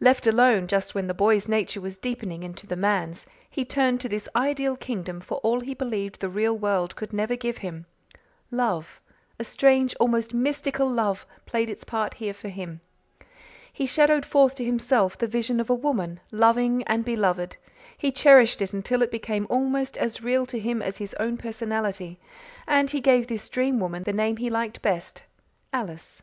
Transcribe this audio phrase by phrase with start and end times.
[0.00, 4.08] Left alone, just when the boy's nature was deepening into the man's, he turned to
[4.10, 7.86] this ideal kingdom for all he believed the real world could never give him.
[8.50, 9.00] Love
[9.38, 12.82] a strange, almost mystical love played its part here for him.
[13.72, 17.56] He shadowed forth to himself the vision of a woman, loving and beloved;
[17.96, 22.20] he cherished it until it became almost as real to him as his own personality
[22.66, 25.22] and he gave this dream woman the name he liked best
[25.72, 26.22] Alice.